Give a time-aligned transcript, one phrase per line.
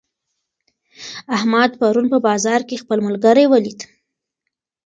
[1.35, 3.79] احمد پرون په بازار کې خپل ملګری ولید.